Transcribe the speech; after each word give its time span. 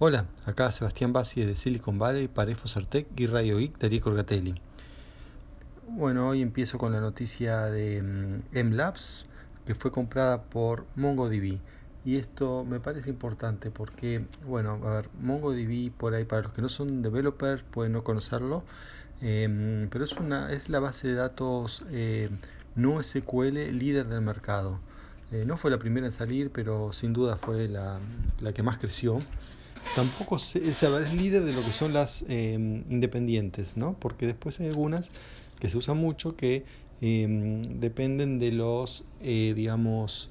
Hola, 0.00 0.26
acá 0.46 0.70
Sebastián 0.70 1.12
Bassi 1.12 1.44
de 1.44 1.56
Silicon 1.56 1.98
Valley 1.98 2.28
para 2.28 2.52
Infocertec 2.52 3.08
y 3.16 3.26
Radio 3.26 3.58
Geek 3.58 3.80
Darío 3.80 4.00
Corgatelli. 4.00 4.54
Bueno, 5.88 6.28
hoy 6.28 6.40
empiezo 6.40 6.78
con 6.78 6.92
la 6.92 7.00
noticia 7.00 7.64
de 7.64 8.00
mm, 8.00 8.56
MLabs 8.64 9.26
que 9.66 9.74
fue 9.74 9.90
comprada 9.90 10.44
por 10.44 10.86
MongoDB. 10.94 11.58
Y 12.04 12.14
esto 12.14 12.64
me 12.64 12.78
parece 12.78 13.10
importante 13.10 13.72
porque, 13.72 14.24
bueno, 14.46 14.78
a 14.84 14.94
ver, 14.94 15.08
MongoDB 15.20 15.90
por 15.90 16.14
ahí, 16.14 16.24
para 16.24 16.42
los 16.42 16.52
que 16.52 16.62
no 16.62 16.68
son 16.68 17.02
developers, 17.02 17.64
pueden 17.64 17.90
no 17.90 18.04
conocerlo, 18.04 18.62
em, 19.20 19.88
pero 19.90 20.04
es, 20.04 20.12
una, 20.12 20.52
es 20.52 20.68
la 20.68 20.78
base 20.78 21.08
de 21.08 21.14
datos 21.14 21.82
eh, 21.90 22.30
no 22.76 23.02
SQL 23.02 23.76
líder 23.76 24.06
del 24.06 24.20
mercado. 24.20 24.78
Eh, 25.32 25.42
no 25.44 25.56
fue 25.56 25.72
la 25.72 25.78
primera 25.80 26.06
en 26.06 26.12
salir, 26.12 26.52
pero 26.52 26.92
sin 26.92 27.12
duda 27.12 27.36
fue 27.36 27.66
la, 27.66 27.98
la 28.40 28.52
que 28.52 28.62
más 28.62 28.78
creció 28.78 29.18
tampoco 29.92 30.36
es, 30.36 30.56
es 30.56 31.12
líder 31.12 31.44
de 31.44 31.52
lo 31.52 31.64
que 31.64 31.72
son 31.72 31.92
las 31.92 32.24
em, 32.28 32.84
independientes, 32.90 33.76
¿no? 33.76 33.94
Porque 33.98 34.26
después 34.26 34.60
hay 34.60 34.68
algunas 34.68 35.10
que 35.60 35.68
se 35.68 35.78
usan 35.78 35.98
mucho 35.98 36.36
que 36.36 36.64
em, 37.00 37.62
dependen 37.80 38.38
de 38.38 38.52
los, 38.52 39.04
eh, 39.20 39.52
digamos, 39.56 40.30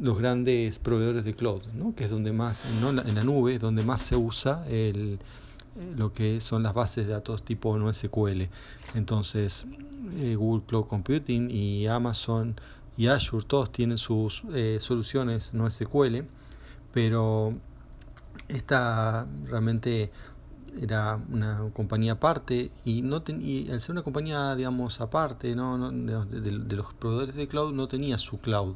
los 0.00 0.18
grandes 0.18 0.78
proveedores 0.78 1.24
de 1.24 1.34
cloud, 1.34 1.62
¿no? 1.74 1.94
Que 1.94 2.04
es 2.04 2.10
donde 2.10 2.32
más, 2.32 2.64
¿no? 2.80 2.90
en 2.90 3.14
la 3.14 3.24
nube, 3.24 3.58
donde 3.58 3.82
más 3.82 4.02
se 4.02 4.16
usa 4.16 4.64
el, 4.68 5.18
eh, 5.78 5.94
lo 5.96 6.12
que 6.12 6.40
son 6.40 6.62
las 6.62 6.74
bases 6.74 7.06
de 7.06 7.12
datos 7.12 7.42
tipo 7.42 7.76
NoSQL. 7.76 8.48
Entonces, 8.94 9.66
eh, 10.16 10.36
Google 10.36 10.64
Cloud 10.66 10.86
Computing 10.86 11.50
y 11.50 11.86
Amazon 11.88 12.56
y 12.96 13.08
Azure 13.08 13.44
todos 13.46 13.70
tienen 13.70 13.98
sus 13.98 14.42
soluciones 14.80 15.54
NoSQL, 15.54 16.24
pero 16.92 17.54
esta 18.48 19.26
realmente 19.44 20.10
era 20.80 21.20
una 21.30 21.70
compañía 21.72 22.12
aparte 22.12 22.70
y 22.84 23.02
no 23.02 23.16
al 23.16 23.80
ser 23.80 23.92
una 23.92 24.02
compañía 24.02 24.54
digamos 24.54 25.00
aparte 25.00 25.54
¿no? 25.54 25.90
de, 25.90 26.76
los 26.76 26.94
proveedores 26.94 27.34
de 27.34 27.48
cloud 27.48 27.72
no 27.72 27.88
tenía 27.88 28.18
su 28.18 28.38
cloud. 28.40 28.74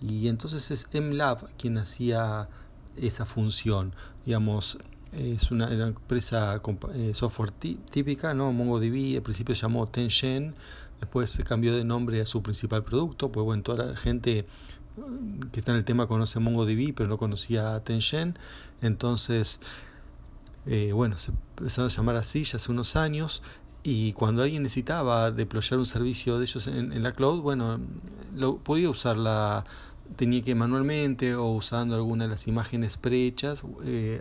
Y 0.00 0.28
entonces 0.28 0.70
es 0.70 0.88
MLab 0.94 1.50
quien 1.56 1.76
hacía 1.78 2.48
esa 2.96 3.26
función. 3.26 3.94
Digamos 4.24 4.78
es 5.12 5.50
una, 5.50 5.72
empresa 5.72 6.60
eh, 6.94 7.12
software 7.14 7.50
típica 7.50 8.32
no 8.32 8.52
MongoDB 8.52 9.16
al 9.16 9.22
principio 9.22 9.56
se 9.56 9.62
llamó 9.62 9.88
Tengen 9.88 10.54
después 11.00 11.30
se 11.30 11.42
cambió 11.42 11.74
de 11.74 11.82
nombre 11.82 12.20
a 12.20 12.26
su 12.26 12.44
principal 12.44 12.84
producto 12.84 13.32
pues 13.32 13.44
bueno 13.44 13.64
toda 13.64 13.86
la 13.86 13.96
gente 13.96 14.46
que 15.52 15.60
está 15.60 15.72
en 15.72 15.78
el 15.78 15.84
tema 15.84 16.06
conoce 16.06 16.40
MongoDB, 16.40 16.94
pero 16.94 17.08
no 17.08 17.18
conocía 17.18 17.80
Tengen. 17.80 18.38
Entonces, 18.80 19.60
eh, 20.66 20.92
bueno, 20.92 21.18
se 21.18 21.32
empezó 21.56 21.84
a 21.84 21.88
llamar 21.88 22.16
así 22.16 22.44
ya 22.44 22.56
hace 22.56 22.70
unos 22.70 22.96
años. 22.96 23.42
Y 23.82 24.12
cuando 24.12 24.42
alguien 24.42 24.62
necesitaba 24.62 25.30
deployar 25.30 25.78
un 25.78 25.86
servicio 25.86 26.38
de 26.38 26.44
ellos 26.44 26.66
en, 26.66 27.02
la 27.02 27.12
cloud, 27.12 27.40
bueno, 27.40 27.80
lo, 28.36 28.58
podía 28.58 28.90
usarla, 28.90 29.64
tenía 30.16 30.42
que 30.42 30.54
manualmente 30.54 31.34
o 31.34 31.46
usando 31.46 31.94
alguna 31.94 32.24
de 32.24 32.30
las 32.30 32.46
imágenes 32.46 32.98
prehechas, 32.98 33.62
eh, 33.84 34.20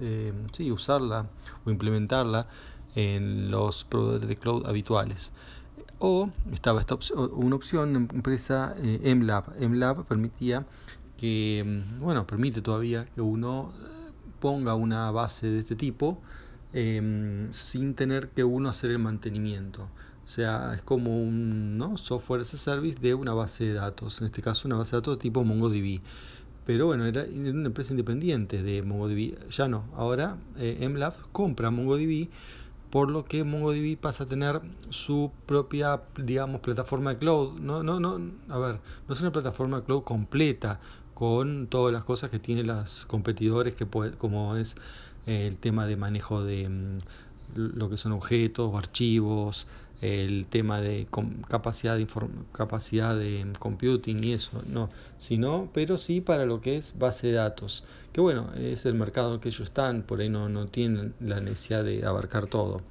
eh, 0.00 0.32
sí, 0.52 0.70
usarla 0.70 1.30
o 1.64 1.70
implementarla 1.70 2.46
en 2.94 3.50
los 3.50 3.84
proveedores 3.84 4.28
de 4.28 4.36
cloud 4.36 4.66
habituales. 4.66 5.32
O 6.04 6.30
estaba 6.52 6.80
esta 6.80 6.98
una 7.14 7.54
opción, 7.54 7.94
empresa 8.12 8.74
eh, 8.82 9.14
MLab. 9.14 9.54
MLab 9.60 10.04
permitía 10.04 10.66
que, 11.16 11.62
mm, 11.64 12.00
bueno, 12.00 12.26
permite 12.26 12.60
todavía 12.60 13.04
que 13.14 13.20
uno 13.20 13.72
eh, 13.72 14.10
ponga 14.40 14.74
una 14.74 15.12
base 15.12 15.46
de 15.46 15.60
este 15.60 15.76
tipo 15.76 16.20
em, 16.72 17.52
sin 17.52 17.94
tener 17.94 18.30
que 18.30 18.42
uno 18.42 18.68
hacer 18.68 18.90
el 18.90 18.98
mantenimiento. 18.98 19.82
O 20.24 20.28
sea, 20.28 20.74
es 20.74 20.82
como 20.82 21.22
un 21.22 21.78
¿no? 21.78 21.96
software 21.96 22.40
as 22.40 22.52
a 22.54 22.58
service 22.58 22.98
de 23.00 23.14
una 23.14 23.32
base 23.32 23.66
de 23.66 23.74
datos, 23.74 24.20
en 24.20 24.26
este 24.26 24.42
caso 24.42 24.66
una 24.66 24.78
base 24.78 24.96
de 24.96 25.02
datos 25.02 25.20
tipo 25.20 25.44
MongoDB. 25.44 26.00
Pero 26.66 26.86
bueno, 26.86 27.06
era 27.06 27.24
una 27.32 27.66
empresa 27.66 27.92
independiente 27.92 28.62
de 28.64 28.82
MongoDB. 28.82 29.48
Ya 29.50 29.68
no, 29.68 29.84
ahora 29.94 30.36
eh, 30.58 30.88
MLab 30.88 31.14
compra 31.30 31.70
MongoDB 31.70 32.28
por 32.92 33.10
lo 33.10 33.24
que 33.24 33.42
MongoDB 33.42 33.96
pasa 33.96 34.24
a 34.24 34.26
tener 34.26 34.60
su 34.90 35.32
propia, 35.46 36.02
digamos, 36.18 36.60
plataforma 36.60 37.14
de 37.14 37.18
cloud. 37.18 37.58
No, 37.58 37.82
no, 37.82 37.98
no, 38.00 38.20
a 38.50 38.58
ver, 38.58 38.80
no 39.08 39.14
es 39.14 39.20
una 39.22 39.32
plataforma 39.32 39.78
de 39.78 39.84
cloud 39.84 40.02
completa 40.02 40.78
con 41.14 41.68
todas 41.68 41.90
las 41.90 42.04
cosas 42.04 42.28
que 42.28 42.38
tienen 42.38 42.66
los 42.66 43.06
competidores, 43.06 43.74
que 43.74 43.86
como 44.18 44.56
es 44.56 44.76
el 45.24 45.56
tema 45.56 45.86
de 45.86 45.96
manejo 45.96 46.44
de 46.44 46.68
mm, 46.68 46.98
lo 47.54 47.88
que 47.88 47.96
son 47.96 48.12
objetos 48.12 48.68
o 48.70 48.76
archivos, 48.76 49.66
el 50.02 50.46
tema 50.48 50.80
de 50.80 51.06
capacidad 51.48 51.96
de 51.96 52.08
capacidad 52.52 53.16
de 53.16 53.46
computing 53.60 54.22
y 54.24 54.32
eso, 54.32 54.62
no, 54.66 54.90
sino, 55.16 55.70
pero 55.72 55.96
sí 55.96 56.20
para 56.20 56.44
lo 56.44 56.60
que 56.60 56.76
es 56.76 56.98
base 56.98 57.28
de 57.28 57.34
datos, 57.34 57.84
que 58.12 58.20
bueno, 58.20 58.52
es 58.56 58.84
el 58.84 58.94
mercado 58.94 59.34
en 59.34 59.40
que 59.40 59.48
ellos 59.48 59.68
están, 59.68 60.02
por 60.02 60.20
ahí 60.20 60.28
no, 60.28 60.48
no 60.48 60.66
tienen 60.66 61.14
la 61.20 61.38
necesidad 61.40 61.84
de 61.84 62.04
abarcar 62.04 62.48
todo. 62.48 62.82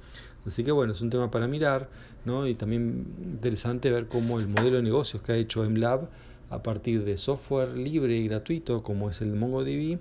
Así 0.46 0.64
que 0.64 0.72
bueno, 0.72 0.94
es 0.94 1.02
un 1.02 1.10
tema 1.10 1.30
para 1.30 1.46
mirar, 1.46 1.88
¿no? 2.24 2.46
Y 2.48 2.54
también 2.54 3.06
interesante 3.22 3.90
ver 3.90 4.08
cómo 4.08 4.40
el 4.40 4.48
modelo 4.48 4.76
de 4.76 4.82
negocios 4.82 5.22
que 5.22 5.32
ha 5.32 5.36
hecho 5.36 5.62
MLab 5.68 6.08
a 6.48 6.62
partir 6.62 7.04
de 7.04 7.18
software 7.18 7.76
libre 7.76 8.16
y 8.16 8.26
gratuito 8.26 8.82
como 8.82 9.10
es 9.10 9.20
el 9.20 9.34
MongoDB 9.34 9.98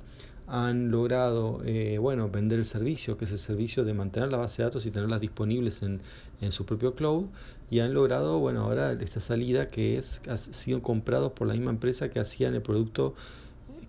han 0.51 0.91
logrado 0.91 1.62
eh, 1.63 1.97
bueno, 1.97 2.29
vender 2.29 2.59
el 2.59 2.66
servicio, 2.66 3.17
que 3.17 3.23
es 3.23 3.31
el 3.31 3.39
servicio 3.39 3.85
de 3.85 3.94
mantener 3.94 4.29
la 4.29 4.38
base 4.38 4.62
de 4.62 4.66
datos 4.66 4.85
y 4.85 4.91
tenerlas 4.91 5.22
disponibles 5.22 5.81
en, 5.81 6.01
en 6.41 6.51
su 6.51 6.66
propio 6.66 6.94
cloud, 6.94 7.28
y 7.69 7.79
han 7.79 7.94
logrado 7.94 8.38
bueno, 8.39 8.63
ahora 8.63 8.91
esta 8.91 9.22
salida 9.22 9.69
que 9.69 9.97
es 9.97 10.22
ha 10.29 10.38
sido 10.38 10.81
comprados 10.81 11.31
por 11.31 11.47
la 11.47 11.53
misma 11.53 11.72
empresa 11.72 12.09
que 12.09 12.19
hacían 12.19 12.53
el 12.53 12.61
producto 12.61 13.16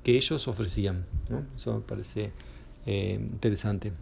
que 0.04 0.16
ellos 0.16 0.46
ofrecían. 0.46 1.04
¿no? 1.28 1.44
Eso 1.56 1.74
me 1.74 1.80
parece 1.80 2.30
eh, 2.86 3.18
interesante. 3.20 3.92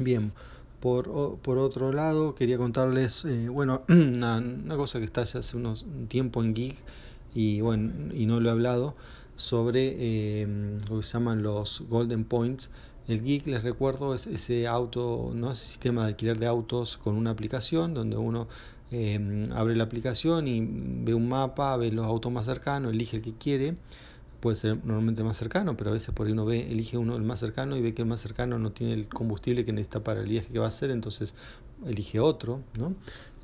Bien, 0.00 0.32
por, 0.80 1.38
por, 1.38 1.58
otro 1.58 1.92
lado, 1.92 2.34
quería 2.34 2.58
contarles 2.58 3.24
eh, 3.24 3.48
bueno, 3.48 3.82
una, 3.88 4.42
cosa 4.76 4.98
que 4.98 5.04
está 5.04 5.22
ya 5.22 5.38
hace 5.38 5.56
unos 5.56 5.82
un 5.82 6.08
tiempo 6.08 6.42
en 6.42 6.52
Geek 6.52 6.76
y, 7.32 7.60
bueno, 7.60 8.12
y 8.12 8.26
no 8.26 8.40
lo 8.40 8.48
he 8.48 8.52
hablado 8.52 8.96
sobre 9.36 10.40
em, 10.42 10.78
lo 10.88 10.98
que 10.98 11.02
se 11.02 11.12
llaman 11.12 11.42
los 11.42 11.82
Golden 11.88 12.24
Points. 12.24 12.70
El 13.06 13.22
Geek, 13.22 13.46
les 13.46 13.62
recuerdo, 13.62 14.14
es 14.14 14.26
ese 14.26 14.66
auto, 14.66 15.30
¿no? 15.34 15.52
ese 15.52 15.66
sistema 15.66 16.02
de 16.02 16.08
alquiler 16.08 16.38
de 16.38 16.46
autos 16.46 16.96
con 16.96 17.16
una 17.16 17.30
aplicación 17.30 17.94
donde 17.94 18.16
uno 18.16 18.48
em, 18.90 19.52
abre 19.52 19.76
la 19.76 19.84
aplicación 19.84 20.48
y 20.48 20.60
ve 20.60 21.14
un 21.14 21.28
mapa, 21.28 21.76
ve 21.76 21.92
los 21.92 22.06
autos 22.06 22.32
más 22.32 22.46
cercanos, 22.46 22.92
elige 22.92 23.18
el 23.18 23.22
que 23.22 23.34
quiere. 23.34 23.76
Puede 24.46 24.58
ser 24.58 24.76
normalmente 24.84 25.24
más 25.24 25.36
cercano, 25.36 25.76
pero 25.76 25.90
a 25.90 25.92
veces 25.92 26.14
por 26.14 26.28
ahí 26.28 26.32
uno 26.32 26.44
ve, 26.44 26.70
elige 26.70 26.96
uno 26.96 27.16
el 27.16 27.24
más 27.24 27.40
cercano 27.40 27.76
y 27.76 27.82
ve 27.82 27.94
que 27.94 28.02
el 28.02 28.06
más 28.06 28.20
cercano 28.20 28.60
no 28.60 28.70
tiene 28.70 28.92
el 28.92 29.08
combustible 29.08 29.64
que 29.64 29.72
necesita 29.72 30.04
para 30.04 30.20
el 30.20 30.28
viaje 30.28 30.52
que 30.52 30.60
va 30.60 30.66
a 30.66 30.68
hacer, 30.68 30.92
entonces 30.92 31.34
elige 31.84 32.20
otro. 32.20 32.60
¿no? 32.78 32.94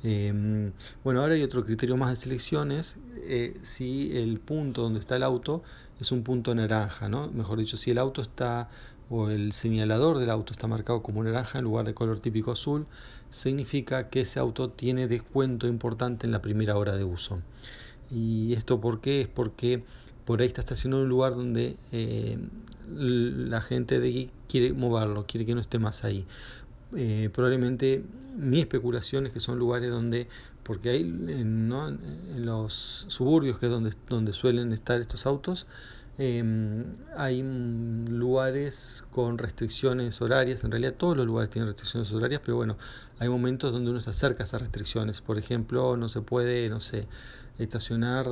Em, 0.01 0.71
bueno, 1.03 1.19
ahora 1.19 1.33
hay 1.33 1.43
otro 1.43 1.65
criterio 1.65 1.97
más 1.97 2.11
de 2.11 2.15
selecciones, 2.15 2.95
eh, 3.17 3.57
si 3.63 4.15
el 4.15 4.39
punto 4.39 4.83
donde 4.83 5.01
está 5.01 5.17
el 5.17 5.23
auto 5.23 5.61
es 5.99 6.13
un 6.13 6.23
punto 6.23 6.55
naranja, 6.55 7.09
¿no? 7.09 7.29
Mejor 7.29 7.59
dicho, 7.59 7.75
si 7.75 7.91
el 7.91 7.97
auto 7.97 8.21
está 8.21 8.69
o 9.09 9.29
el 9.29 9.51
señalador 9.51 10.19
del 10.19 10.29
auto 10.29 10.53
está 10.53 10.67
marcado 10.67 11.03
como 11.03 11.21
naranja 11.21 11.59
en 11.59 11.65
lugar 11.65 11.85
de 11.85 11.93
color 11.93 12.21
típico 12.21 12.53
azul, 12.53 12.85
significa 13.29 14.07
que 14.07 14.21
ese 14.21 14.39
auto 14.39 14.69
tiene 14.69 15.09
descuento 15.09 15.67
importante 15.67 16.27
en 16.27 16.31
la 16.31 16.41
primera 16.41 16.77
hora 16.77 16.95
de 16.95 17.03
uso. 17.03 17.41
¿Y 18.09 18.53
esto 18.53 18.79
por 18.79 19.01
qué? 19.01 19.21
Es 19.21 19.27
porque 19.27 19.83
por 20.25 20.41
ahí 20.41 20.47
está 20.47 20.61
estacionado 20.61 21.01
en 21.01 21.05
un 21.05 21.09
lugar 21.09 21.35
donde 21.35 21.77
eh, 21.91 22.37
la 22.89 23.61
gente 23.61 23.99
de 23.99 24.09
aquí 24.09 24.29
quiere 24.47 24.73
moverlo, 24.73 25.25
quiere 25.27 25.45
que 25.45 25.55
no 25.55 25.61
esté 25.61 25.79
más 25.79 26.03
ahí. 26.03 26.25
Eh, 26.95 27.29
probablemente 27.33 28.03
mi 28.37 28.59
especulación 28.59 29.25
es 29.25 29.33
que 29.33 29.39
son 29.39 29.59
lugares 29.59 29.89
donde, 29.89 30.27
porque 30.63 30.89
hay 30.89 31.01
en, 31.01 31.29
en 31.29 32.45
los 32.45 33.05
suburbios, 33.07 33.59
que 33.59 33.67
es 33.67 33.71
donde, 33.71 33.93
donde 34.09 34.33
suelen 34.33 34.73
estar 34.73 34.99
estos 35.01 35.25
autos, 35.25 35.67
em, 36.17 36.85
hay 37.15 37.41
lugares 37.43 39.03
con 39.11 39.37
restricciones 39.37 40.21
horarias, 40.21 40.63
en 40.63 40.71
realidad 40.71 40.93
todos 40.97 41.17
los 41.17 41.25
lugares 41.25 41.49
tienen 41.49 41.67
restricciones 41.67 42.11
horarias, 42.11 42.41
pero 42.43 42.57
bueno, 42.57 42.77
hay 43.19 43.29
momentos 43.29 43.71
donde 43.71 43.91
uno 43.91 44.01
se 44.01 44.09
acerca 44.09 44.43
a 44.43 44.45
esas 44.45 44.61
restricciones, 44.61 45.21
por 45.21 45.37
ejemplo, 45.37 45.97
no 45.97 46.09
se 46.09 46.21
puede, 46.21 46.69
no 46.69 46.79
sé, 46.79 47.07
estacionar 47.59 48.27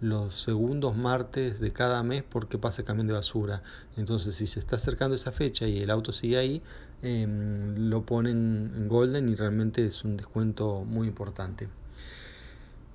los 0.00 0.34
segundos 0.34 0.96
martes 0.96 1.60
de 1.60 1.72
cada 1.72 2.02
mes 2.02 2.22
porque 2.22 2.58
pasa 2.58 2.82
el 2.82 2.86
camión 2.86 3.06
de 3.06 3.14
basura. 3.14 3.62
Entonces, 3.96 4.34
si 4.34 4.46
se 4.46 4.60
está 4.60 4.76
acercando 4.76 5.14
esa 5.14 5.32
fecha 5.32 5.66
y 5.66 5.78
el 5.78 5.90
auto 5.90 6.12
sigue 6.12 6.36
ahí, 6.38 6.62
em, 7.02 7.88
lo 7.88 8.04
ponen 8.04 8.72
en 8.76 8.88
Golden 8.88 9.28
y 9.28 9.34
realmente 9.34 9.86
es 9.86 10.04
un 10.04 10.16
descuento 10.16 10.84
muy 10.84 11.08
importante. 11.08 11.68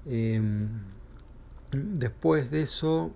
Em, 0.05 0.69
después 1.71 2.51
de 2.51 2.63
eso, 2.63 3.11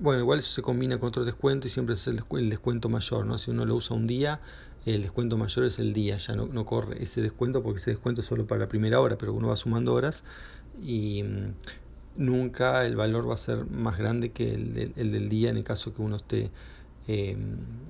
bueno, 0.00 0.20
igual 0.20 0.38
eso 0.38 0.50
se 0.52 0.62
combina 0.62 0.98
con 0.98 1.08
otro 1.08 1.24
descuento 1.24 1.66
y 1.66 1.70
siempre 1.70 1.94
es 1.94 2.06
el, 2.06 2.50
descuento 2.50 2.88
mayor, 2.88 3.26
¿no? 3.26 3.38
Si 3.38 3.50
uno 3.50 3.64
lo 3.64 3.74
usa 3.76 3.96
un 3.96 4.06
día, 4.06 4.40
el 4.86 5.02
descuento 5.02 5.36
mayor 5.36 5.64
es 5.64 5.78
el 5.78 5.92
día, 5.92 6.16
ya 6.18 6.36
no, 6.36 6.64
corre 6.64 7.02
ese 7.02 7.20
descuento 7.20 7.62
porque 7.62 7.78
ese 7.78 7.90
descuento 7.90 8.20
es 8.20 8.26
solo 8.26 8.46
para 8.46 8.60
la 8.60 8.68
primera 8.68 9.00
hora, 9.00 9.18
pero 9.18 9.32
uno 9.32 9.48
va 9.48 9.56
sumando 9.56 9.94
horas 9.94 10.24
y 10.82 11.22
mm, 11.24 11.54
nunca 12.16 12.84
el 12.86 12.96
valor 12.96 13.28
va 13.28 13.34
a 13.34 13.38
ser 13.38 13.66
más 13.66 13.98
grande 13.98 14.30
que 14.30 14.54
el, 14.54 14.94
del 14.94 15.28
día 15.28 15.50
en 15.50 15.56
el 15.56 15.64
caso 15.64 15.94
que 15.94 16.02
uno 16.02 16.16
esté, 16.16 16.50
eh, 17.08 17.36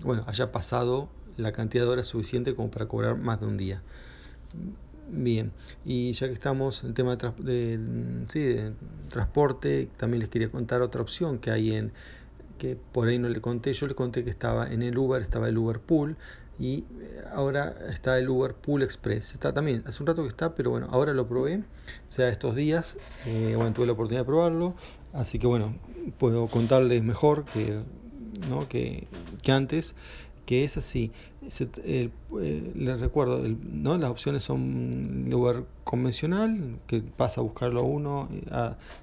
bueno, 0.02 0.24
haya 0.26 0.50
pasado 0.52 1.08
la 1.36 1.52
cantidad 1.52 1.84
de 1.84 1.90
horas 1.90 2.06
suficiente 2.06 2.54
como 2.54 2.70
para 2.70 2.86
cobrar 2.86 3.16
más 3.16 3.40
de 3.40 3.46
un 3.46 3.56
día. 3.56 3.82
Bien, 5.10 5.52
y 5.86 6.12
ya 6.12 6.26
que 6.26 6.34
estamos 6.34 6.84
en 6.84 6.92
tema 6.92 7.16
de, 7.16 7.78
de, 7.78 8.72
transporte, 9.08 9.88
también 9.96 10.20
les 10.20 10.28
quería 10.28 10.50
contar 10.50 10.82
otra 10.82 11.02
opción 11.02 11.38
que 11.38 11.50
hay 11.50 11.74
en, 11.74 11.92
que 12.58 12.76
por 12.76 13.08
ahí 13.08 13.18
no 13.18 13.28
le 13.28 13.40
conté, 13.40 13.72
yo 13.72 13.86
le 13.86 13.94
conté 13.94 14.24
que 14.24 14.30
estaba 14.30 14.70
en 14.70 14.82
el 14.82 14.96
Uber, 14.98 15.22
estaba 15.22 15.48
el 15.48 15.56
Uber 15.56 15.80
Pool 15.80 16.16
y 16.58 16.84
eh, 17.00 17.22
ahora 17.32 17.74
está 17.90 18.18
el 18.18 18.28
Uber 18.28 18.54
Pool 18.54 18.82
Express. 18.82 19.34
Está 19.34 19.54
también, 19.54 19.82
hace 19.86 20.02
un 20.02 20.08
rato 20.08 20.22
que 20.22 20.28
está, 20.28 20.54
pero 20.54 20.70
bueno, 20.70 20.88
ahora 20.90 21.14
lo 21.14 21.26
probé, 21.26 21.58
o 21.58 22.12
sea, 22.12 22.28
estos 22.28 22.56
días, 22.56 22.98
eh, 23.26 23.54
bueno, 23.56 23.72
tuve 23.72 23.86
la 23.86 23.92
oportunidad 23.92 24.22
de 24.22 24.26
probarlo, 24.26 24.74
así 25.12 25.38
que 25.38 25.46
bueno, 25.46 25.76
puedo 26.18 26.48
contarles 26.48 27.02
mejor 27.02 27.44
que, 27.46 27.80
¿no? 28.48 28.68
que, 28.68 29.06
que 29.42 29.52
antes 29.52 29.94
que 30.48 30.64
es 30.64 30.78
así. 30.78 31.12
Eh, 31.84 32.08
les 32.74 33.00
recuerdo, 33.00 33.42
¿no? 33.70 33.98
las 33.98 34.10
opciones 34.10 34.44
son 34.44 35.26
lugar 35.28 35.66
convencional, 35.84 36.78
que 36.86 37.02
pasa 37.02 37.42
a 37.42 37.44
buscarlo 37.44 37.80
a 37.80 37.82
uno, 37.82 38.30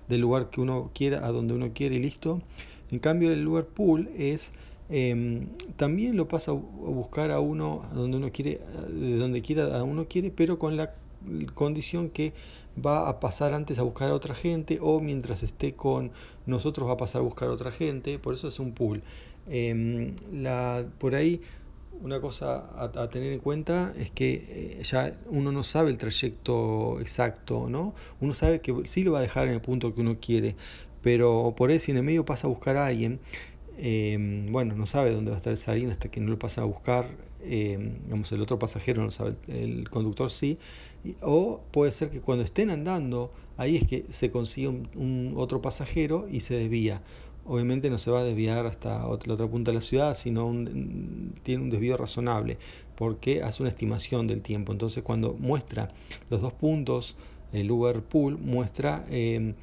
del 0.08 0.22
lugar 0.22 0.50
que 0.50 0.60
uno 0.60 0.90
quiera, 0.96 1.24
a 1.24 1.32
donde 1.32 1.54
uno 1.54 1.70
quiere 1.72 1.98
y 1.98 2.00
listo. 2.00 2.42
En 2.90 2.98
cambio, 2.98 3.32
el 3.32 3.44
lugar 3.44 3.66
pool 3.66 4.10
es 4.18 4.54
em, 4.90 5.50
también 5.76 6.18
lo 6.18 6.28
pasa 6.28 6.50
a 6.50 6.56
buscar 6.56 7.30
a 7.30 7.40
uno 7.40 7.84
a 7.92 7.94
donde 7.94 8.18
uno 8.18 8.32
quiere, 8.32 8.60
de 8.90 9.18
donde 9.18 9.44
quiera 9.44 9.78
a 9.78 9.84
uno 9.84 10.08
quiere, 10.08 10.32
pero 10.32 10.58
con 10.58 10.76
la 10.78 10.96
condición 11.54 12.10
que 12.10 12.34
va 12.84 13.08
a 13.10 13.20
pasar 13.20 13.54
antes 13.54 13.80
a 13.80 13.84
buscar 13.84 14.12
a 14.12 14.16
otra 14.16 14.36
gente 14.36 14.80
o 14.82 15.00
mientras 15.00 15.44
esté 15.44 15.74
con 15.76 16.12
nosotros 16.46 16.88
va 16.88 16.94
a 16.94 16.98
pasar 16.98 17.22
a 17.22 17.24
buscar 17.24 17.50
a 17.50 17.52
otra 17.52 17.72
gente, 17.72 18.20
por 18.20 18.34
eso 18.34 18.48
es 18.48 18.60
un 18.60 18.74
pool. 18.74 19.02
Em, 19.48 20.16
la, 20.34 20.86
por 21.00 21.16
ahí 21.16 21.42
una 22.02 22.20
cosa 22.20 22.70
a, 22.78 23.10
tener 23.10 23.32
en 23.32 23.40
cuenta 23.40 23.94
es 23.98 24.12
que 24.12 24.78
eh, 24.80 24.84
ya 24.84 25.16
uno 25.28 25.52
no 25.52 25.64
sabe 25.64 25.92
el 25.92 25.98
trayecto 25.98 27.00
exacto, 27.00 27.70
¿no? 27.70 27.94
Uno 28.20 28.34
sabe 28.34 28.60
que 28.62 28.74
sí 28.86 29.04
lo 29.04 29.14
va 29.14 29.20
a 29.20 29.22
dejar 29.22 29.48
en 29.48 29.54
el 29.54 29.62
punto 29.62 29.94
que 29.94 30.02
uno 30.02 30.18
quiere, 30.20 30.56
pero 31.02 31.54
por 31.56 31.78
si 31.80 31.92
en 31.92 31.98
el 31.98 32.04
medio 32.04 32.26
pasa 32.26 32.48
a 32.48 32.50
buscar 32.50 32.78
a 32.78 32.88
alguien, 32.88 33.20
em, 33.78 34.48
bueno, 34.52 34.76
no 34.76 34.86
sabe 34.86 35.12
dónde 35.12 35.32
va 35.32 35.38
a 35.38 35.38
estar 35.38 35.54
esa 35.54 35.72
alguien 35.72 35.92
hasta 35.92 36.10
que 36.10 36.20
no 36.20 36.30
lo 36.30 36.40
pasa 36.40 36.62
a 36.62 36.66
buscar, 36.66 37.08
em, 37.44 38.04
digamos, 38.04 38.32
el 38.32 38.42
otro 38.42 38.60
pasajero 38.60 39.00
no 39.00 39.06
lo 39.06 39.12
sabe, 39.12 39.36
el, 39.48 39.90
conductor 39.90 40.32
sí, 40.32 40.58
o 41.22 41.62
puede 41.72 41.92
ser 41.92 42.10
que 42.10 42.22
cuando 42.22 42.44
estén 42.44 42.70
andando, 42.70 43.32
ahí 43.58 43.78
es 43.78 43.88
que 43.88 44.06
se 44.10 44.32
consigue 44.32 44.68
un 44.68 45.34
otro 45.38 45.62
pasajero 45.62 46.28
y 46.30 46.42
se 46.42 46.56
desvía 46.56 47.02
obviamente 47.46 47.90
no 47.90 47.98
se 47.98 48.12
va 48.12 48.22
a 48.22 48.24
desviar 48.24 48.66
hasta 48.66 49.00
la 49.00 49.34
otra 49.34 49.48
punta 49.48 49.72
de 49.72 49.76
la 49.76 49.82
ciudad, 49.82 50.16
sino 50.16 50.52
tiene 51.44 51.64
un 51.64 51.70
desvío 51.70 51.96
razonable, 51.96 52.58
porque 52.96 53.44
hace 53.44 53.64
una 53.64 53.70
estimación 53.70 54.28
del 54.28 54.42
tiempo. 54.42 54.72
Entonces, 54.72 55.04
cuando 55.04 55.34
muestra 55.34 55.94
los 56.30 56.42
dos 56.42 56.54
puntos, 56.54 57.16
el 57.54 57.70
Uber 57.72 58.02
Pool 58.02 58.38
muestra, 58.38 59.06
eh, 59.10 59.54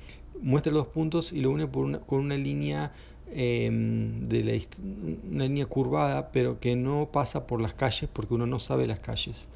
muestra 0.41 0.73
los 0.73 0.85
dos 0.85 0.93
puntos 0.93 1.33
y 1.33 1.41
lo 1.41 1.51
une 1.51 1.69
con 1.69 2.21
una 2.21 2.37
línea 2.37 2.93
em, 3.35 4.29
de 4.29 4.63
una 5.31 5.45
línea 5.45 5.67
curvada, 5.67 6.31
pero 6.33 6.61
que 6.61 6.77
no 6.77 7.09
pasa 7.13 7.47
por 7.47 7.61
las 7.61 7.75
calles, 7.75 8.09
porque 8.13 8.35
uno 8.35 8.47
no 8.47 8.59
sabe 8.59 8.87
las 8.87 9.01
calles. 9.01 9.49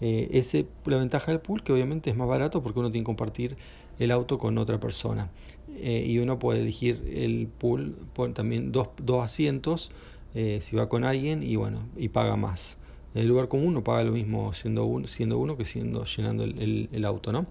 Eh, 0.00 0.28
ese, 0.32 0.66
la 0.86 0.98
ventaja 0.98 1.30
del 1.32 1.40
pool, 1.40 1.62
que 1.62 1.72
obviamente 1.72 2.10
es 2.10 2.16
más 2.16 2.28
barato 2.28 2.62
porque 2.62 2.80
uno 2.80 2.90
tiene 2.90 3.02
que 3.02 3.06
compartir 3.06 3.56
el 3.98 4.10
auto 4.10 4.38
con 4.38 4.58
otra 4.58 4.80
persona. 4.80 5.30
Eh, 5.76 6.04
y 6.06 6.18
uno 6.18 6.38
puede 6.38 6.60
elegir 6.60 7.02
el 7.14 7.48
pool, 7.48 7.96
también 8.34 8.72
dos, 8.72 8.88
dos 9.02 9.24
asientos 9.24 9.90
eh, 10.34 10.58
si 10.62 10.76
va 10.76 10.88
con 10.88 11.04
alguien 11.04 11.42
y 11.42 11.56
bueno, 11.56 11.86
y 11.96 12.08
paga 12.08 12.36
más. 12.36 12.76
El 13.14 13.28
lugar 13.28 13.46
común 13.48 13.74
no 13.74 13.84
paga 13.84 14.02
lo 14.02 14.10
mismo 14.10 14.52
siendo 14.52 14.84
uno, 14.84 15.06
siendo 15.06 15.38
uno 15.38 15.56
que 15.56 15.64
siendo 15.64 16.04
llenando 16.04 16.42
el, 16.42 16.88
el, 16.90 17.04
auto, 17.04 17.32
¿no? 17.32 17.46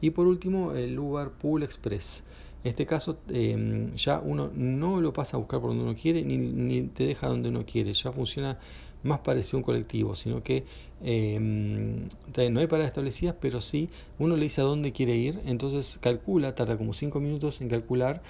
Y 0.00 0.10
por 0.10 0.28
último, 0.28 0.72
el 0.72 0.96
Uber 0.96 1.30
Pool 1.30 1.64
Express. 1.64 2.22
En 2.64 2.70
este 2.70 2.86
caso 2.86 3.18
em, 3.28 3.94
ya 3.94 4.20
uno 4.20 4.50
no 4.54 5.00
lo 5.00 5.12
pasa 5.12 5.36
a 5.36 5.40
buscar 5.40 5.60
por 5.60 5.70
donde 5.70 5.84
uno 5.84 5.94
quiere 5.94 6.24
ni, 6.24 6.36
ni 6.38 6.82
te 6.82 7.04
deja 7.06 7.28
donde 7.28 7.48
uno 7.50 7.64
quiere. 7.64 7.94
Ya 7.94 8.12
funciona 8.12 8.58
más 9.02 9.20
parecido 9.20 9.58
a 9.58 9.60
un 9.60 9.64
colectivo, 9.64 10.14
sino 10.16 10.42
que 10.42 10.66
em, 11.00 12.08
no 12.50 12.60
hay 12.60 12.66
paradas 12.66 12.88
establecidas, 12.88 13.36
pero 13.40 13.60
sí 13.60 13.90
uno 14.18 14.36
le 14.36 14.44
dice 14.44 14.60
a 14.60 14.64
dónde 14.64 14.92
quiere 14.92 15.14
ir, 15.16 15.40
entonces 15.46 15.98
calcula, 16.00 16.54
tarda 16.54 16.76
como 16.76 16.92
5 16.92 17.20
minutos 17.20 17.60
en 17.60 17.68
calcular 17.68 18.22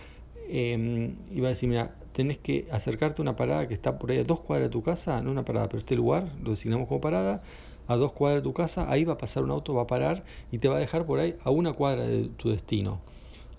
em, 0.49 1.17
y 1.31 1.41
va 1.41 1.49
a 1.49 1.51
decir, 1.51 1.69
mira, 1.69 1.97
tenés 2.13 2.39
que 2.39 2.67
acercarte 2.71 3.23
a 3.23 3.25
una 3.25 3.37
parada 3.37 3.69
que 3.69 3.75
está 3.75 3.99
por 3.99 4.11
ahí 4.11 4.19
a 4.19 4.25
dos 4.25 4.41
cuadras 4.41 4.69
de 4.69 4.73
tu 4.73 4.83
casa, 4.83 5.23
no 5.23 5.31
una 5.31 5.45
parada, 5.45 5.69
pero 5.69 5.79
este 5.79 5.97
lugar 5.97 6.33
lo 6.43 6.51
designamos 6.51 6.89
como 6.89 7.01
parada, 7.01 7.43
a 7.87 7.97
dos 7.97 8.13
cuadras 8.13 8.43
de 8.43 8.45
tu 8.45 8.53
casa, 8.53 8.91
ahí 8.91 9.05
va 9.05 9.15
a 9.15 9.19
pasar 9.19 9.43
un 9.45 9.51
auto, 9.51 9.75
va 9.75 9.83
a 9.83 9.87
parar 9.87 10.25
y 10.53 10.59
te 10.59 10.69
va 10.69 10.77
a 10.77 10.81
dejar 10.81 11.07
por 11.07 11.21
ahí 11.21 11.37
a 11.43 11.51
una 11.51 11.73
cuadra 11.73 12.05
de 12.05 12.25
tu 12.29 12.51
destino. 12.51 13.01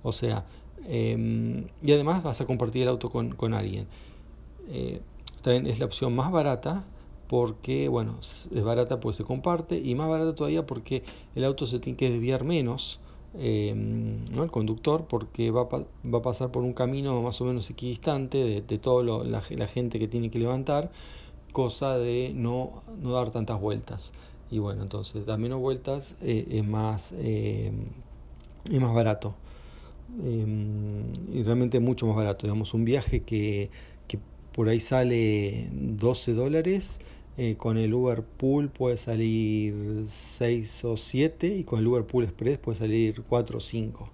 O 0.03 0.11
sea, 0.11 0.45
em, 0.87 1.65
y 1.83 1.91
además 1.91 2.23
vas 2.23 2.41
a 2.41 2.45
compartir 2.45 2.83
el 2.83 2.89
auto 2.89 3.09
con, 3.09 3.35
con 3.35 3.53
alguien. 3.53 3.87
Eh, 4.69 5.01
también 5.41 5.67
es 5.67 5.79
la 5.79 5.85
opción 5.85 6.15
más 6.15 6.31
barata 6.31 6.85
porque, 7.27 7.89
bueno, 7.89 8.17
es 8.19 8.49
barata 8.63 8.99
pues 8.99 9.15
se 9.15 9.23
comparte 9.23 9.77
y 9.77 9.93
más 9.95 10.09
barata 10.09 10.33
todavía 10.33 10.65
porque 10.65 11.03
el 11.35 11.45
auto 11.45 11.67
se 11.67 11.79
tiene 11.79 11.95
que 11.95 12.09
desviar 12.09 12.43
menos, 12.43 12.99
eh, 13.35 13.73
¿no? 14.31 14.43
el 14.43 14.49
conductor, 14.49 15.05
porque 15.07 15.51
va 15.51 15.65
va 15.65 16.17
a, 16.17 16.21
pasar 16.23 16.51
por 16.51 16.63
un 16.63 16.73
camino 16.73 17.21
más 17.21 17.39
o 17.41 17.45
menos 17.45 17.69
equidistante 17.69 18.39
de, 18.39 18.61
de 18.61 18.77
toda 18.79 19.03
la, 19.23 19.43
la, 19.47 19.67
gente 19.67 19.99
que 19.99 20.07
tiene 20.07 20.31
que 20.31 20.39
levantar, 20.39 20.91
cosa 21.51 21.97
de 21.99 22.31
no, 22.35 22.81
no 22.99 23.11
dar 23.11 23.29
tantas 23.29 23.61
vueltas. 23.61 24.11
Y 24.49 24.57
bueno, 24.57 24.81
entonces 24.81 25.25
dar 25.27 25.37
menos 25.37 25.59
vueltas 25.59 26.15
eh, 26.21 26.47
es, 26.49 26.65
más, 26.65 27.13
eh, 27.17 27.71
es 28.65 28.81
más 28.81 28.93
barato. 28.93 29.35
Y 30.23 31.43
realmente 31.43 31.79
mucho 31.79 32.07
más 32.07 32.15
barato. 32.15 32.47
Digamos, 32.47 32.73
un 32.73 32.85
viaje 32.85 33.21
que, 33.21 33.69
que 34.07 34.19
por 34.53 34.69
ahí 34.69 34.79
sale 34.79 35.67
12 35.71 36.33
dólares 36.33 36.99
eh, 37.41 37.55
con 37.55 37.77
el 37.77 37.93
Uber 37.93 38.21
Pool 38.21 38.67
puede 38.67 38.97
salir 38.97 40.03
6 40.05 40.83
o 40.83 40.97
7 40.97 41.47
y 41.47 41.63
con 41.63 41.79
el 41.79 41.87
Uber 41.87 42.05
Pool 42.05 42.25
Express 42.25 42.57
puede 42.57 42.77
salir 42.77 43.23
4 43.29 43.57
o 43.57 43.59
5. 43.61 44.09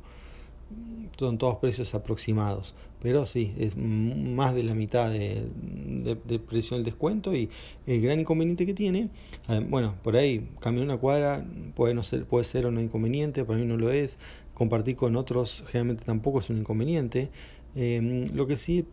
Son 1.18 1.40
todos 1.40 1.56
precios 1.56 1.96
aproximados, 1.96 2.76
pero 3.02 3.26
sí, 3.26 3.52
es 3.58 3.76
más 3.78 4.54
de 4.54 4.62
la 4.62 4.76
mitad 4.76 5.12
de, 5.12 5.48
precio 6.48 6.78
del 6.78 6.86
descuento 6.86 7.34
y 7.36 7.50
el 7.88 8.00
gran 8.02 8.20
inconveniente 8.20 8.68
que 8.68 8.76
tiene, 8.76 9.10
eh, 9.50 9.66
bueno, 9.68 9.96
por 10.04 10.18
ahí 10.18 10.48
caminar 10.60 10.86
una 10.86 10.98
cuadra 10.98 11.44
puede, 11.74 11.96
no 11.96 12.04
ser, 12.04 12.26
puede 12.26 12.44
ser 12.44 12.68
un 12.68 12.80
inconveniente, 12.80 13.44
para 13.44 13.58
mí 13.58 13.66
no 13.66 13.76
lo 13.76 13.90
es, 13.90 14.20
compartir 14.56 14.96
con 14.96 15.16
otros 15.16 15.64
generalmente 15.68 16.06
tampoco 16.06 16.40
es 16.40 16.50
un 16.50 16.58
inconveniente, 16.58 17.30
Em, 17.76 18.34
lo 18.34 18.48
que 18.48 18.58
sí, 18.58 18.86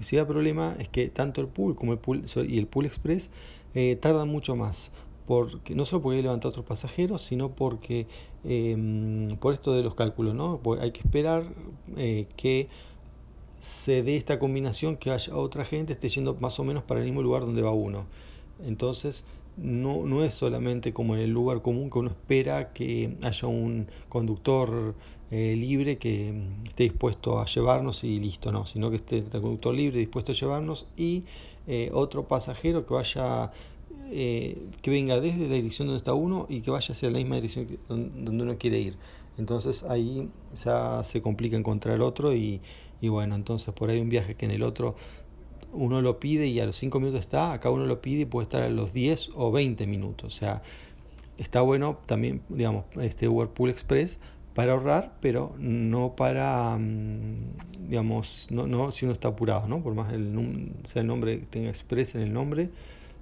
si 0.00 0.16
da 0.16 0.26
problema 0.26 0.76
es 0.78 0.88
que 0.88 1.08
tanto 1.08 1.40
el 1.40 1.48
pool 1.48 1.74
como 1.74 1.92
el 1.92 1.98
pool 1.98 2.24
y 2.48 2.58
el 2.58 2.68
pool 2.68 2.86
express 2.86 3.30
eh, 3.74 3.96
tardan 3.96 4.28
mucho 4.28 4.54
más. 4.56 4.92
Porque, 5.26 5.74
no 5.74 5.84
solo 5.84 6.02
porque 6.02 6.18
hay 6.18 6.22
levantar 6.22 6.50
otros 6.50 6.64
pasajeros, 6.66 7.22
sino 7.22 7.50
porque 7.54 8.06
em, 8.44 9.36
por 9.38 9.54
esto 9.54 9.72
de 9.72 9.82
los 9.82 9.94
cálculos, 9.94 10.34
¿no? 10.34 10.60
hay 10.80 10.92
que 10.92 11.00
esperar 11.00 11.44
eh, 11.96 12.26
que 12.36 12.68
se 13.60 14.02
dé 14.02 14.16
esta 14.16 14.38
combinación, 14.38 14.96
que 14.96 15.10
haya 15.10 15.36
otra 15.36 15.64
gente 15.64 15.92
esté 15.92 16.08
yendo 16.08 16.34
más 16.34 16.58
o 16.60 16.64
menos 16.64 16.84
para 16.84 17.00
el 17.00 17.06
mismo 17.06 17.22
lugar 17.22 17.42
donde 17.42 17.62
va 17.62 17.72
uno. 17.72 18.06
Entonces, 18.64 19.24
no, 19.56 20.06
no 20.06 20.24
es 20.24 20.34
solamente 20.34 20.92
como 20.92 21.14
en 21.14 21.22
el 21.22 21.30
lugar 21.30 21.62
común 21.62 21.90
que 21.90 21.98
uno 21.98 22.10
espera 22.10 22.72
que 22.72 23.16
haya 23.22 23.48
un 23.48 23.86
conductor 24.08 24.94
eh, 25.30 25.56
libre 25.56 25.98
que 25.98 26.32
mm, 26.32 26.66
esté 26.66 26.84
dispuesto 26.84 27.38
a 27.40 27.46
llevarnos 27.46 28.04
y 28.04 28.18
listo, 28.18 28.52
no, 28.52 28.66
sino 28.66 28.90
que 28.90 28.96
esté 28.96 29.18
el 29.18 29.30
conductor 29.30 29.74
libre 29.74 29.98
dispuesto 29.98 30.32
a 30.32 30.34
llevarnos 30.34 30.86
y 30.96 31.24
eh, 31.66 31.90
otro 31.92 32.26
pasajero 32.28 32.86
que 32.86 32.94
vaya 32.94 33.52
eh, 34.10 34.68
que 34.82 34.90
venga 34.90 35.20
desde 35.20 35.48
la 35.48 35.54
dirección 35.54 35.88
donde 35.88 35.98
está 35.98 36.14
uno 36.14 36.46
y 36.48 36.60
que 36.60 36.70
vaya 36.70 36.92
hacia 36.92 37.10
la 37.10 37.18
misma 37.18 37.36
dirección 37.36 37.78
donde 37.88 38.42
uno 38.42 38.58
quiere 38.58 38.80
ir. 38.80 38.98
Entonces 39.38 39.82
ahí 39.84 40.28
ya 40.52 41.02
se 41.04 41.22
complica 41.22 41.56
encontrar 41.56 42.00
otro 42.02 42.34
y, 42.34 42.60
y 43.00 43.08
bueno, 43.08 43.34
entonces 43.34 43.72
por 43.74 43.90
ahí 43.90 44.00
un 44.00 44.10
viaje 44.10 44.34
que 44.34 44.44
en 44.44 44.50
el 44.50 44.62
otro 44.62 44.96
uno 45.72 46.02
lo 46.02 46.20
pide 46.20 46.46
y 46.46 46.60
a 46.60 46.66
los 46.66 46.76
5 46.76 47.00
minutos 47.00 47.20
está, 47.20 47.52
acá 47.52 47.70
uno 47.70 47.86
lo 47.86 48.00
pide 48.00 48.22
y 48.22 48.24
puede 48.24 48.44
estar 48.44 48.62
a 48.62 48.68
los 48.68 48.92
10 48.92 49.30
o 49.34 49.50
20 49.50 49.86
minutos. 49.86 50.34
O 50.34 50.36
sea, 50.36 50.62
está 51.38 51.60
bueno 51.62 51.98
también, 52.06 52.42
digamos, 52.48 52.84
este 53.00 53.28
Uber 53.28 53.48
Pool 53.48 53.70
Express 53.70 54.18
para 54.54 54.72
ahorrar, 54.72 55.16
pero 55.20 55.54
no 55.58 56.14
para, 56.14 56.76
mm, 56.78 57.88
digamos, 57.88 58.48
no, 58.50 58.66
no 58.66 58.90
si 58.90 59.06
uno 59.06 59.12
está 59.12 59.28
apurado, 59.28 59.66
¿no? 59.68 59.82
Por 59.82 59.94
más 59.94 60.12
el, 60.12 60.72
sea 60.84 61.00
el 61.00 61.08
nombre 61.08 61.38
tenga 61.38 61.70
express 61.70 62.14
en 62.14 62.22
el 62.22 62.32
nombre, 62.32 62.70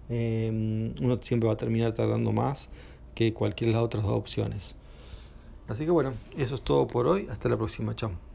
eh, 0.08 0.92
uno 1.00 1.18
siempre 1.22 1.46
va 1.46 1.54
a 1.54 1.56
terminar 1.56 1.92
tardando 1.92 2.32
más 2.32 2.68
que 3.14 3.32
cualquiera 3.32 3.70
de 3.70 3.74
las 3.74 3.84
otras 3.84 4.02
dos 4.02 4.16
opciones. 4.16 4.74
Así 5.68 5.84
que 5.84 5.90
bueno, 5.92 6.14
eso 6.36 6.56
es 6.56 6.62
todo 6.62 6.88
por 6.88 7.06
hoy. 7.06 7.28
Hasta 7.30 7.48
la 7.48 7.56
próxima. 7.56 7.94
Chao. 7.94 8.29